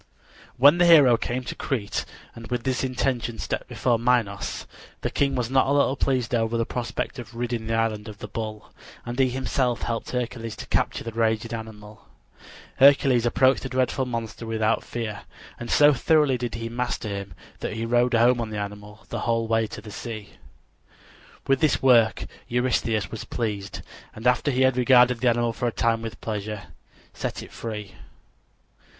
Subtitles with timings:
[0.57, 4.65] When the hero came to Crete and with this intention stepped before Minos,
[5.01, 8.17] the king was not a little pleased over the prospect of ridding the island of
[8.17, 8.71] the bull,
[9.05, 12.07] and he himself helped Hercules to capture the raging animal.
[12.77, 15.21] Hercules approached the dreadful monster without fear,
[15.59, 19.19] and so thoroughly did he master him that he rode home on the animal the
[19.19, 20.29] whole way to the sea.
[21.45, 23.83] With this work Eurystheus was pleased,
[24.15, 26.69] and after he had regarded the animal for a time with pleasure,
[27.13, 27.93] set it free.